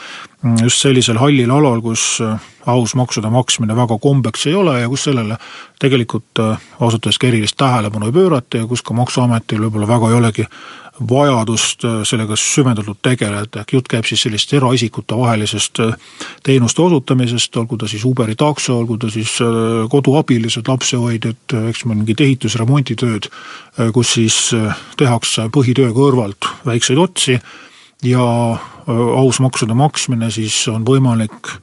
mm, 0.43 0.63
just 0.63 0.85
sellisel 0.85 1.21
hallil 1.23 1.53
alal, 1.55 1.83
kus 1.85 2.07
äh, 2.25 2.39
aus 2.71 2.95
maksude 2.97 3.31
maksmine 3.31 3.77
väga 3.77 3.99
kombeks 4.01 4.47
ei 4.49 4.55
ole 4.55 4.79
ja 4.81 4.89
kus 4.89 5.09
sellele 5.09 5.39
tegelikult 5.83 6.41
äh, 6.41 6.71
ausalt 6.81 7.05
öeldes 7.05 7.21
ka 7.21 7.29
erilist 7.29 7.59
tähelepanu 7.61 8.09
ei 8.09 8.17
pöörata 8.17 8.63
ja 8.63 8.71
kus 8.71 8.83
ka 8.83 8.97
Maksuametil 8.97 9.61
võib-olla 9.67 9.91
väga 9.91 10.11
ei 10.11 10.19
olegi 10.23 10.49
vajadust 10.95 11.83
sellega 12.07 12.37
süvendatult 12.39 13.01
tegeleda, 13.03 13.65
ehk 13.65 13.73
jutt 13.75 13.89
käib 13.91 14.07
siis 14.07 14.23
sellist 14.23 14.53
eraisikute 14.55 15.17
vahelisest 15.19 15.81
teenuste 16.47 16.83
osutamisest, 16.83 17.57
olgu 17.59 17.79
ta 17.81 17.89
siis 17.91 18.05
Uberi 18.07 18.37
takso, 18.39 18.79
olgu 18.79 18.99
ta 19.03 19.11
siis 19.11 19.33
koduabilised, 19.91 20.69
lapsehoidjad, 20.69 21.34
eks 21.69 21.85
mingid 21.91 22.21
ehitus-remonditööd, 22.25 23.29
kus 23.95 24.15
siis 24.17 24.39
tehakse 25.01 25.49
põhitöö 25.55 25.93
kõrvalt 25.97 26.51
väikseid 26.67 27.01
otsi 27.01 27.39
ja 28.05 28.25
aus 28.87 29.41
maksude 29.41 29.75
maksmine 29.75 30.31
siis 30.35 30.57
on 30.69 30.85
võimalik 30.87 31.55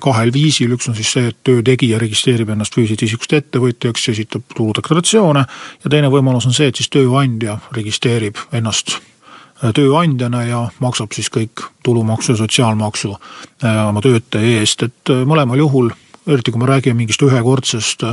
kahel 0.00 0.32
viisil, 0.32 0.72
üks 0.74 0.88
on 0.90 0.96
siis 0.96 1.12
see, 1.12 1.28
et 1.30 1.38
töö 1.46 1.62
tegija 1.66 2.00
registreerib 2.00 2.50
ennast 2.54 2.74
füüsilisest 2.76 3.06
isikust 3.06 3.36
ettevõtjaks, 3.36 4.08
esitab 4.14 4.44
tuludeklaratsioone. 4.56 5.44
Ja 5.84 5.92
teine 5.92 6.10
võimalus 6.12 6.48
on 6.48 6.56
see, 6.56 6.70
et 6.70 6.80
siis 6.80 6.90
tööandja 6.92 7.58
registreerib 7.76 8.40
ennast 8.56 8.96
äh, 8.96 9.70
tööandjana 9.76 10.44
ja 10.48 10.62
maksab 10.82 11.14
siis 11.16 11.30
kõik 11.32 11.66
tulumaksu 11.86 12.34
ja 12.34 12.40
sotsiaalmaksu 12.42 13.12
äh, 13.14 13.82
oma 13.86 14.02
töötaja 14.04 14.60
eest, 14.60 14.86
et 14.88 15.12
äh, 15.12 15.24
mõlemal 15.28 15.60
juhul 15.60 15.92
eriti 16.30 16.52
kui 16.52 16.62
me 16.62 16.68
räägime 16.70 17.02
mingist 17.02 17.22
ühekordsest 17.26 18.04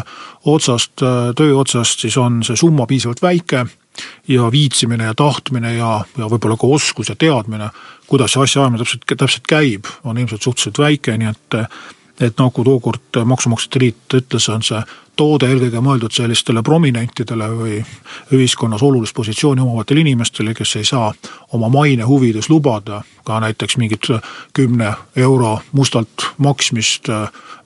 otsast, 0.46 1.04
töö 1.38 1.58
otsast, 1.60 2.02
siis 2.04 2.18
on 2.18 2.42
see 2.46 2.58
summa 2.60 2.88
piisavalt 2.90 3.22
väike 3.22 3.66
ja 4.28 4.52
viitsimine 4.52 5.10
ja 5.10 5.14
tahtmine 5.18 5.74
ja, 5.76 5.92
ja 6.18 6.30
võib-olla 6.30 6.58
ka 6.60 6.70
oskus 6.70 7.10
ja 7.10 7.16
teadmine, 7.16 7.70
kuidas 8.08 8.34
see 8.34 8.44
asjaajamine 8.46 8.84
täpselt, 8.84 9.06
täpselt 9.18 9.48
käib, 9.50 9.90
on 10.04 10.18
ilmselt 10.18 10.46
suhteliselt 10.46 10.82
väike, 10.82 11.18
nii 11.18 11.32
et 11.34 11.60
et 12.22 12.40
nagu 12.40 12.64
tookord 12.64 13.20
Maksumaksjate 13.26 13.80
Liit 13.80 14.16
ütles, 14.18 14.48
on 14.50 14.64
see 14.66 14.80
toode 15.18 15.50
eelkõige 15.50 15.82
mõeldud 15.82 16.14
sellistele 16.14 16.62
prominentidele 16.66 17.48
või 17.54 17.78
ühiskonnas 18.34 18.84
olulist 18.86 19.16
positsiooni 19.18 19.62
omavatele 19.62 20.04
inimestele, 20.06 20.54
kes 20.58 20.76
ei 20.78 20.86
saa 20.86 21.12
oma 21.58 21.70
maine 21.74 22.06
huvides 22.06 22.50
lubada 22.50 23.02
ka 23.26 23.40
näiteks 23.44 23.78
mingit 23.78 24.10
kümne 24.54 24.94
euro 25.16 25.58
mustalt 25.72 26.30
maksmist 26.38 27.10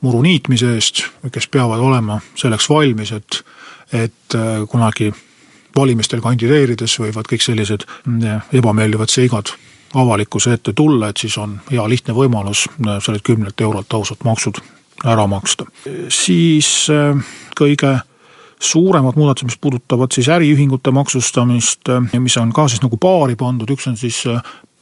muru 0.02 0.22
niitmise 0.22 0.76
eest, 0.76 1.04
kes 1.32 1.48
peavad 1.48 1.80
olema 1.80 2.22
selleks 2.36 2.70
valmis, 2.70 3.12
et 3.12 3.44
et 3.92 4.36
kunagi 4.72 5.10
valimistel 5.76 6.22
kandideerides 6.24 6.94
võivad 7.00 7.28
kõik 7.28 7.44
sellised 7.44 7.84
mm, 8.06 8.56
ebameeldivad 8.56 9.12
seigad 9.12 9.52
avalikkuse 9.94 10.54
ette 10.54 10.74
tulla, 10.74 11.10
et 11.10 11.18
siis 11.18 11.38
on 11.38 11.58
hea 11.72 11.84
lihtne 11.90 12.16
võimalus 12.16 12.66
äh, 12.70 13.00
sellelt 13.04 13.26
kümnelt 13.28 13.62
eurolt 13.62 13.94
ausalt 13.94 14.24
maksud 14.24 14.62
ära 15.06 15.28
maksta. 15.28 15.66
siis 16.10 16.88
äh, 16.90 17.18
kõige 17.60 18.00
suuremad 18.62 19.18
muudatused, 19.18 19.50
mis 19.50 19.62
puudutavad 19.62 20.12
siis 20.14 20.30
äriühingute 20.30 20.92
maksustamist, 20.92 21.90
äh, 21.90 22.20
mis 22.20 22.38
on 22.38 22.54
ka 22.54 22.68
siis 22.68 22.84
nagu 22.84 22.98
paari 22.98 23.36
pandud, 23.36 23.70
üks 23.70 23.88
on 23.90 23.98
siis 23.98 24.24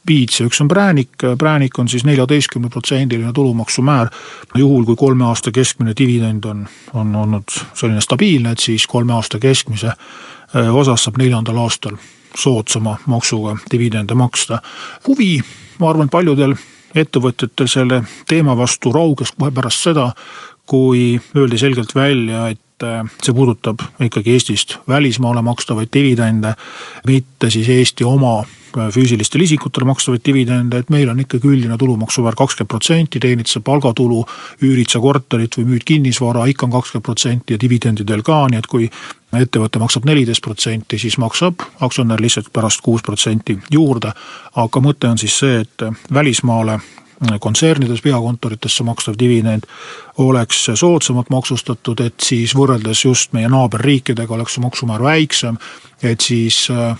piits 0.06 0.40
ja 0.40 0.46
üks 0.46 0.60
on 0.62 0.68
präänik, 0.68 1.18
präänik 1.38 1.78
on 1.78 1.88
siis 1.88 2.04
neljateistkümneprotsendiline 2.04 3.32
tulumaksumäär. 3.32 4.08
juhul, 4.54 4.84
kui 4.84 4.96
kolme 4.96 5.24
aasta 5.24 5.52
keskmine 5.52 5.92
dividend 5.98 6.44
on, 6.44 6.68
on 6.94 7.16
olnud 7.16 7.50
selline 7.74 8.00
stabiilne, 8.00 8.50
et 8.50 8.58
siis 8.58 8.86
kolme 8.86 9.12
aasta 9.12 9.38
keskmise 9.38 9.92
osas 10.72 11.04
saab 11.04 11.18
neljandal 11.18 11.58
aastal 11.62 11.98
soodsama 12.36 12.96
maksuga 13.06 13.56
dividende 13.70 14.14
maksta. 14.14 14.60
huvi, 15.06 15.40
ma 15.78 15.90
arvan, 15.90 16.08
paljudel 16.08 16.54
ettevõtjatel 16.94 17.68
selle 17.70 18.02
teema 18.28 18.56
vastu 18.58 18.92
rauges 18.92 19.32
kohe 19.38 19.50
pärast 19.54 19.86
seda, 19.88 20.10
kui 20.66 21.20
öeldi 21.36 21.58
selgelt 21.58 21.94
välja, 21.94 22.48
et 22.48 22.86
äh, 22.86 23.02
see 23.22 23.34
puudutab 23.34 23.82
ikkagi 24.00 24.36
Eestist 24.36 24.78
välismaale 24.88 25.42
makstavaid 25.42 25.90
dividende, 25.94 26.54
mitte 27.06 27.50
siis 27.50 27.68
Eesti 27.68 28.06
oma 28.06 28.40
füüsilistele 28.74 29.44
isikutele 29.44 29.86
makstavaid 29.90 30.24
dividende, 30.26 30.80
et 30.82 30.90
meil 30.90 31.08
on 31.10 31.20
ikkagi 31.20 31.48
üldine 31.48 31.78
tulumaksumäär 31.78 32.36
kakskümmend 32.38 32.70
protsenti, 32.70 33.20
teenid 33.20 33.50
sa 33.50 33.62
palgatulu, 33.64 34.24
üürid 34.62 34.92
sa 34.92 35.00
korterit 35.02 35.58
või 35.58 35.74
müüd 35.74 35.86
kinnisvara, 35.88 36.46
ikka 36.50 36.68
on 36.68 36.76
kakskümmend 36.78 37.06
protsenti 37.06 37.56
ja 37.56 37.60
dividendidel 37.60 38.22
ka, 38.26 38.44
nii 38.50 38.62
et 38.62 38.70
kui 38.70 38.90
ettevõte 39.36 39.78
maksab 39.82 40.06
neliteist 40.08 40.42
protsenti, 40.44 40.98
siis 40.98 41.18
maksab 41.22 41.62
aktsionär 41.80 42.22
lihtsalt 42.22 42.52
pärast 42.52 42.82
kuus 42.82 43.02
protsenti 43.06 43.58
juurde. 43.70 44.12
aga 44.54 44.80
mõte 44.80 45.08
on 45.08 45.18
siis 45.18 45.38
see, 45.38 45.60
et 45.60 45.86
välismaale 46.12 46.80
kontsernides, 47.40 48.00
peakontoritesse 48.00 48.84
makstav 48.84 49.14
dividend 49.18 49.62
oleks 50.18 50.70
soodsamalt 50.74 51.30
maksustatud, 51.30 52.00
et 52.00 52.20
siis 52.22 52.54
võrreldes 52.56 53.04
just 53.04 53.32
meie 53.32 53.48
naaberriikidega 53.48 54.34
oleks 54.34 54.56
see 54.56 54.64
maksumäär 54.64 55.02
väiksem, 55.02 55.58
et 56.02 56.20
siis 56.20 56.68
äh, 56.70 56.96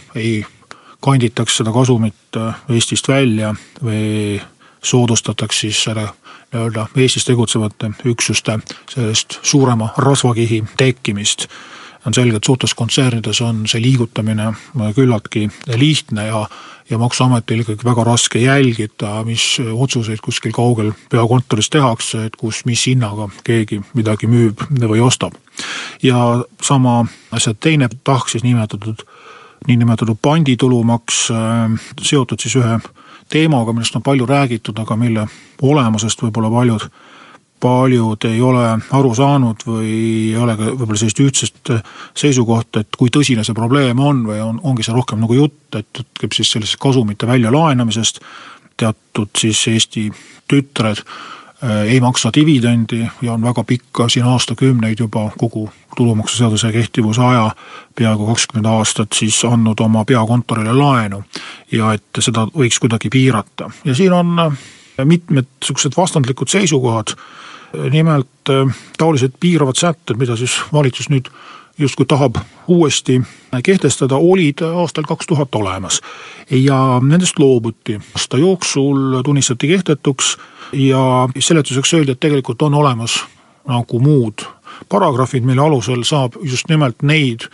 ei 1.00 1.06
kanditaks 1.06 1.56
seda 1.56 1.72
kasumit 1.72 2.36
äh, 2.36 2.54
Eestist 2.68 3.08
välja 3.08 3.54
või 3.82 4.40
soodustataks 4.82 5.60
siis 5.60 5.82
selle 5.82 6.08
nii-öelda 6.52 6.86
Eestis 6.96 7.24
tegutsevate 7.24 7.92
üksuste 8.04 8.58
sellest 8.90 9.38
suurema 9.42 9.92
rasvakihi 9.96 10.64
tekkimist 10.76 11.48
on 12.06 12.14
selge, 12.14 12.36
et 12.36 12.44
suurtes 12.44 12.74
kontsernides 12.74 13.40
on 13.44 13.66
see 13.68 13.82
liigutamine 13.82 14.52
küllaltki 14.96 15.48
lihtne 15.76 16.26
ja 16.26 16.46
ja 16.90 16.98
Maksuametil 16.98 17.60
ikkagi 17.62 17.84
väga 17.86 18.04
raske 18.04 18.40
jälgida, 18.42 19.22
mis 19.24 19.60
otsuseid 19.60 20.18
kuskil 20.22 20.50
kaugel 20.52 20.90
peakontoris 21.10 21.70
tehakse, 21.70 22.24
et 22.26 22.36
kus, 22.36 22.64
mis 22.66 22.82
hinnaga 22.86 23.28
keegi 23.46 23.78
midagi 23.94 24.26
müüb 24.26 24.64
või 24.74 24.98
ostab. 25.00 25.36
ja 26.02 26.44
sama 26.62 27.06
asja 27.30 27.54
teine 27.54 27.88
tahk 28.04 28.28
siis 28.28 28.42
nimetatud, 28.42 29.04
niinimetatud 29.68 30.18
panditulumaks 30.22 31.28
äh, 31.34 31.92
seotud 32.02 32.40
siis 32.40 32.56
ühe 32.60 32.78
teemaga, 33.30 33.72
millest 33.72 33.96
on 33.96 34.02
palju 34.02 34.26
räägitud, 34.26 34.78
aga 34.82 34.96
mille 34.98 35.26
olemusest 35.62 36.22
võib-olla 36.22 36.50
paljud 36.50 36.90
paljud 37.60 38.24
ei 38.24 38.38
ole 38.40 38.62
aru 38.96 39.10
saanud 39.14 39.66
või 39.66 39.88
ei 39.90 40.36
ole 40.40 40.54
ka 40.56 40.70
võib-olla 40.70 40.96
sellist 40.96 41.20
ühtsest 41.20 41.72
seisukohta, 42.16 42.80
et 42.80 42.96
kui 42.96 43.12
tõsine 43.12 43.44
see 43.44 43.56
probleem 43.56 44.00
on 44.00 44.22
või 44.24 44.40
on, 44.40 44.62
ongi 44.64 44.86
see 44.86 44.96
rohkem 44.96 45.20
nagu 45.20 45.36
jutt, 45.36 45.76
et 45.76 46.00
käib 46.16 46.32
siis 46.32 46.54
sellisest 46.54 46.80
kasumite 46.80 47.28
väljalaenamisest, 47.28 48.22
teatud 48.80 49.36
siis 49.36 49.60
Eesti 49.68 50.06
tütred 50.48 51.04
äh, 51.04 51.20
ei 51.84 52.00
maksa 52.00 52.30
dividendi 52.34 53.06
ja 53.22 53.32
on 53.32 53.42
väga 53.42 53.64
pikka, 53.64 54.08
siin 54.08 54.24
aastakümneid 54.24 54.98
juba 54.98 55.30
kogu 55.38 55.70
tulumaksuseaduse 55.96 56.72
kehtivuse 56.72 57.22
aja, 57.22 57.50
peaaegu 57.98 58.26
kakskümmend 58.26 58.66
aastat 58.66 59.12
siis 59.12 59.44
andnud 59.44 59.80
oma 59.80 60.04
peakontorile 60.04 60.72
laenu. 60.72 61.22
ja 61.72 61.92
et 61.92 62.18
seda 62.18 62.46
võiks 62.46 62.80
kuidagi 62.80 63.08
piirata 63.08 63.70
ja 63.84 63.94
siin 63.94 64.12
on 64.12 64.38
äh, 64.38 64.52
mitmed 65.04 65.46
niisugused 65.60 65.96
vastandlikud 65.96 66.48
seisukohad 66.48 67.14
nimelt 67.90 68.50
äh, 68.50 68.76
taolised 68.98 69.32
piiravad 69.40 69.76
sätted, 69.76 70.16
mida 70.16 70.36
siis 70.36 70.56
valitsus 70.72 71.10
nüüd 71.10 71.28
justkui 71.78 72.06
tahab 72.06 72.36
uuesti 72.68 73.22
kehtestada, 73.64 74.16
olid 74.16 74.60
aastal 74.62 75.04
kaks 75.08 75.26
tuhat 75.26 75.54
olemas. 75.54 76.00
ja 76.50 77.00
nendest 77.02 77.38
loobuti, 77.38 78.00
aasta 78.14 78.38
jooksul 78.38 79.22
tunnistati 79.22 79.68
kehtetuks 79.68 80.36
ja 80.72 81.28
seletuseks 81.38 81.94
öeldi, 81.94 82.12
et 82.12 82.20
tegelikult 82.20 82.62
on 82.62 82.74
olemas 82.74 83.20
nagu 83.68 84.00
muud 84.00 84.46
paragrahvid, 84.88 85.44
mille 85.44 85.62
alusel 85.62 86.04
saab 86.08 86.38
just 86.42 86.70
nimelt 86.70 87.02
neid 87.02 87.46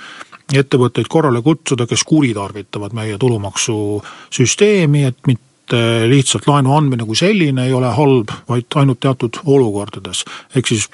ettevõtteid 0.55 1.09
korrale 1.11 1.43
kutsuda, 1.43 1.89
kes 1.91 2.05
kuritarvitavad 2.07 2.95
meie 2.95 3.19
tulumaksusüsteemi, 3.19 5.05
et 5.05 5.19
mitte 5.27 5.81
lihtsalt 6.07 6.47
laenu 6.47 6.77
andmine 6.77 7.07
kui 7.09 7.19
selline 7.19 7.67
ei 7.67 7.75
ole 7.75 7.91
halb, 7.91 8.31
vaid 8.49 8.79
ainult 8.79 9.01
teatud 9.03 9.41
olukordades. 9.45 10.25
ehk 10.55 10.67
siis 10.67 10.89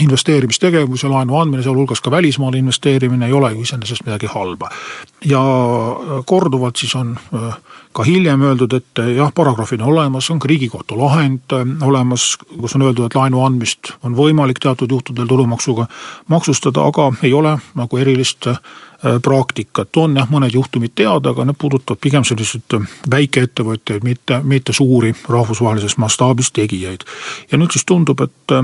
investeerimistegevus 0.00 1.02
ja 1.02 1.10
laenu 1.10 1.36
andmine, 1.38 1.62
sealhulgas 1.62 2.00
ka 2.00 2.10
välismaale 2.10 2.58
investeerimine 2.58 3.26
ei 3.26 3.32
ole 3.32 3.52
ju 3.52 3.62
iseenesest 3.62 4.06
midagi 4.06 4.26
halba. 4.26 4.70
ja 5.24 5.42
korduvalt 6.26 6.76
siis 6.76 6.94
on 6.94 7.18
äh, 7.34 7.56
ka 7.92 8.02
hiljem 8.02 8.42
öeldud, 8.42 8.72
et 8.72 8.98
äh, 8.98 9.12
jah, 9.16 9.32
paragrahvid 9.34 9.80
on 9.80 9.92
olemas, 9.92 10.30
on 10.30 10.38
ka 10.38 10.48
Riigikohtu 10.48 10.98
lahend 10.98 11.52
äh, 11.52 11.66
olemas, 11.88 12.36
kus 12.60 12.74
on 12.74 12.82
öeldud, 12.82 13.06
et 13.06 13.14
laenu 13.14 13.44
andmist 13.44 13.92
on 14.02 14.16
võimalik 14.16 14.62
teatud 14.62 14.90
juhtudel 14.90 15.26
tulumaksuga 15.26 15.86
maksustada, 16.28 16.86
aga 16.86 17.12
ei 17.22 17.32
ole 17.32 17.58
nagu 17.74 17.98
erilist 17.98 18.46
praktikat, 19.00 19.96
on 19.96 20.16
jah, 20.16 20.28
mõned 20.28 20.52
juhtumid 20.54 20.92
teada, 20.94 21.32
aga 21.32 21.46
need 21.48 21.56
puudutavad 21.60 22.00
pigem 22.02 22.24
selliseid 22.26 22.76
väikeettevõtjaid, 23.10 24.04
mitte, 24.04 24.40
mitte 24.44 24.74
suuri 24.76 25.14
rahvusvahelises 25.28 25.96
mastaabis 25.96 26.52
tegijaid. 26.52 27.04
ja 27.52 27.58
nüüd 27.58 27.72
siis 27.72 27.86
tundub, 27.88 28.20
et 28.20 28.56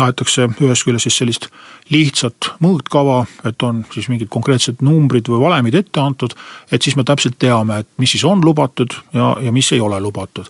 aetakse 0.00 0.48
ühest 0.60 0.86
küljest 0.86 1.08
siis 1.08 1.18
sellist 1.20 1.48
lihtsat 1.92 2.52
mõõtkava, 2.64 3.26
et 3.48 3.62
on 3.62 3.82
siis 3.92 4.08
mingid 4.08 4.30
konkreetsed 4.32 4.80
numbrid 4.80 5.28
või 5.28 5.42
valemid 5.44 5.76
ette 5.76 6.00
antud, 6.00 6.34
et 6.72 6.82
siis 6.82 6.96
me 6.96 7.04
täpselt 7.04 7.36
teame, 7.38 7.82
et 7.82 7.88
mis 8.00 8.16
siis 8.16 8.24
on 8.24 8.40
lubatud 8.44 8.96
ja, 9.12 9.34
ja 9.42 9.52
mis 9.52 9.72
ei 9.72 9.80
ole 9.80 10.00
lubatud. 10.00 10.48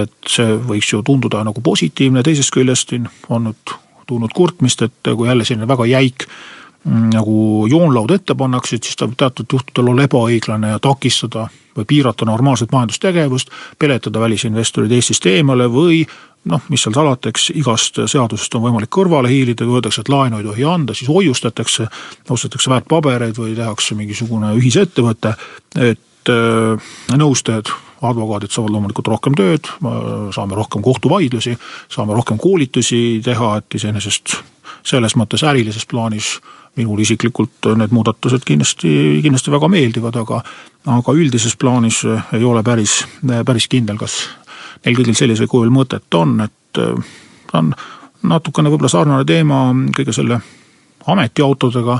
et 0.00 0.28
see 0.28 0.56
võiks 0.56 0.92
ju 0.92 1.02
tunduda 1.02 1.44
nagu 1.44 1.60
positiivne, 1.60 2.22
teisest 2.22 2.52
küljest 2.52 2.92
siin 2.92 3.08
on 3.28 3.50
nüüd 3.50 3.76
tulnud 4.06 4.32
kurtmist, 4.36 4.82
et 4.82 5.14
kui 5.16 5.28
jälle 5.28 5.44
selline 5.44 5.68
väga 5.68 5.86
jäik 5.88 6.28
nagu 6.84 7.66
joonlaud 7.70 8.10
ette 8.12 8.34
pannakse, 8.36 8.76
et 8.76 8.84
siis 8.84 8.96
ta 8.96 9.08
võib 9.08 9.18
teatud 9.20 9.56
juhtudel 9.56 9.92
olla 9.92 10.04
ebaõiglane 10.04 10.74
ja 10.74 10.80
takistada 10.82 11.46
või 11.74 11.88
piirata 11.88 12.26
normaalset 12.28 12.72
majandustegevust, 12.72 13.50
peletada 13.78 14.20
välisinvestorid 14.20 14.92
Eestist 14.92 15.26
eemale 15.26 15.66
või 15.72 16.04
noh, 16.50 16.60
mis 16.68 16.84
seal 16.84 16.94
salata, 16.94 17.32
eks 17.32 17.48
igast 17.56 17.98
seadusest 18.10 18.54
on 18.58 18.66
võimalik 18.66 18.92
kõrvale 18.92 19.32
hiilida, 19.32 19.64
kui 19.64 19.78
öeldakse, 19.78 20.04
et 20.04 20.12
laenu 20.12 20.40
ei 20.40 20.46
tohi 20.46 20.66
anda, 20.68 20.94
siis 20.94 21.08
hoiustatakse, 21.08 21.88
ostetakse 22.30 22.70
väärtpabereid 22.70 23.40
või 23.40 23.56
tehakse 23.56 23.96
mingisugune 23.98 24.52
ühisettevõte, 24.58 25.34
et 25.80 26.32
äh, 26.32 26.92
nõustajad, 27.16 27.72
advokaadid 28.04 28.52
saavad 28.52 28.74
loomulikult 28.74 29.08
rohkem 29.08 29.36
tööd, 29.38 29.68
saame 30.34 30.58
rohkem 30.58 30.82
kohtuvaidlusi, 30.84 31.54
saame 31.88 32.12
rohkem 32.12 32.36
koolitusi 32.36 33.22
teha, 33.24 33.54
et 33.62 33.78
iseenesest 33.78 34.34
selles 34.84 35.16
mõttes 35.16 35.44
ärilises 35.46 35.86
plaanis 35.88 36.34
minul 36.76 37.02
isiklikult 37.04 37.68
need 37.78 37.92
muudatused 37.94 38.44
kindlasti, 38.46 39.20
kindlasti 39.22 39.52
väga 39.54 39.68
meeldivad, 39.70 40.16
aga 40.22 40.42
aga 40.84 41.12
üldises 41.16 41.56
plaanis 41.56 42.02
ei 42.04 42.44
ole 42.44 42.62
päris, 42.62 42.98
päris 43.46 43.68
kindel, 43.72 43.96
kas 43.96 44.18
neil 44.84 44.98
kõigil 44.98 45.16
sellisel 45.16 45.48
kujul 45.48 45.72
mõtet 45.72 46.18
on, 46.18 46.36
et 46.44 46.52
ta 46.74 46.90
äh, 46.90 47.14
on 47.54 47.72
natukene 48.28 48.72
võib-olla 48.72 48.90
sarnane 48.92 49.24
teema 49.28 49.66
kõige 49.96 50.12
selle 50.16 50.40
ametiautodega 51.06 51.98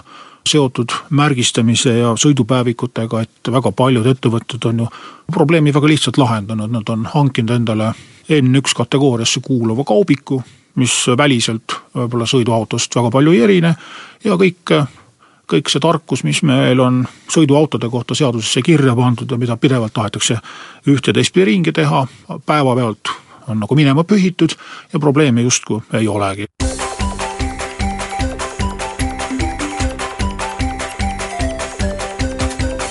seotud 0.49 0.93
märgistamise 1.17 1.95
ja 1.99 2.13
sõidupäevikutega, 2.21 3.23
et 3.25 3.53
väga 3.53 3.73
paljud 3.73 4.07
ettevõtted 4.07 4.67
on 4.69 4.83
ju 4.85 4.89
probleemi 5.33 5.73
väga 5.73 5.89
lihtsalt 5.89 6.21
lahendanud, 6.21 6.73
nad 6.73 6.91
on 6.93 7.07
hankinud 7.15 7.55
endale 7.55 7.93
N1 8.29 8.77
kategooriasse 8.77 9.41
kuuluva 9.45 9.85
kaubiku, 9.89 10.43
mis 10.81 10.93
väliselt 11.17 11.77
võib-olla 11.95 12.27
sõiduautost 12.27 12.97
väga 12.97 13.11
palju 13.15 13.33
ei 13.33 13.43
erine 13.47 13.75
ja 14.25 14.39
kõik 14.41 14.75
kõik 15.51 15.69
see 15.69 15.81
tarkus, 15.83 16.25
mis 16.25 16.41
meil 16.47 16.81
on 16.81 17.03
sõiduautode 17.33 17.91
kohta 17.93 18.17
seadusesse 18.17 18.63
kirja 18.65 18.95
pandud 18.97 19.31
ja 19.31 19.39
mida 19.39 19.57
pidevalt 19.61 19.93
tahetakse 19.93 20.39
üht 20.89 21.07
ja 21.07 21.13
teistpidi 21.13 21.51
ringi 21.51 21.73
teha, 21.73 22.07
päevapealt 22.47 23.13
on 23.49 23.61
nagu 23.61 23.77
minema 23.77 24.05
pühitud 24.05 24.57
ja 24.93 24.99
probleemi 24.99 25.45
justkui 25.45 25.83
ei 25.93 26.09
olegi. 26.09 26.47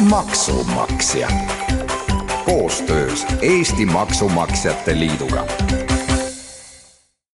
maksumaksja 0.04 1.28
koostöös 2.46 3.26
Eesti 3.41 3.86
Maksumaksjate 3.86 5.00
Liiduga 5.00 5.46